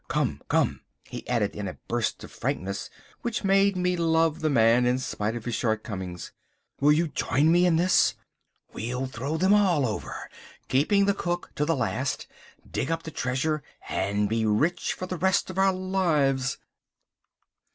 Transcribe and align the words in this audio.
Come, 0.07 0.41
come," 0.47 0.81
he 1.07 1.27
added 1.29 1.55
in 1.55 1.67
a 1.67 1.77
burst 1.87 2.23
of 2.23 2.31
frankness 2.31 2.89
which 3.21 3.43
made 3.43 3.75
me 3.77 3.95
love 3.95 4.39
the 4.39 4.49
man 4.49 4.87
in 4.87 4.97
spite 4.97 5.35
of 5.35 5.45
his 5.45 5.53
shortcomings, 5.53 6.31
"will 6.79 6.91
you 6.91 7.07
join 7.07 7.51
me 7.51 7.67
in 7.67 7.75
this? 7.75 8.15
We'll 8.73 9.05
throw 9.05 9.37
them 9.37 9.53
all 9.53 9.85
over, 9.85 10.27
keeping 10.67 11.05
the 11.05 11.13
cook 11.13 11.51
to 11.53 11.65
the 11.65 11.75
last, 11.75 12.25
dig 12.67 12.89
up 12.89 13.03
the 13.03 13.11
treasure, 13.11 13.61
and 13.89 14.27
be 14.27 14.43
rich 14.43 14.93
for 14.93 15.05
the 15.05 15.17
rest 15.17 15.51
of 15.51 15.59
our 15.59 15.71
lives." 15.71 16.57